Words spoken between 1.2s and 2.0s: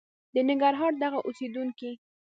اوسېدونکي